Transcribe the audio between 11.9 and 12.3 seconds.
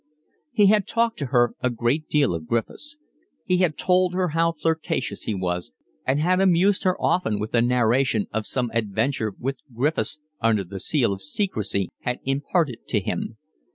had